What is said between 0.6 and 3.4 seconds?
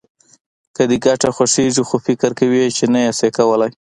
که دې ګټه خوښېږي خو فکر کوې چې نه يې شې